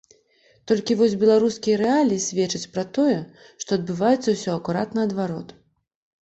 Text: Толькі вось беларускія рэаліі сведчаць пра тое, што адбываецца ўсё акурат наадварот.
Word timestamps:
Толькі 0.69 0.95
вось 1.01 1.11
беларускія 1.23 1.75
рэаліі 1.81 2.23
сведчаць 2.27 2.69
пра 2.77 2.83
тое, 2.99 3.19
што 3.65 3.69
адбываецца 3.79 4.29
ўсё 4.39 4.57
акурат 4.57 4.97
наадварот. 5.01 5.55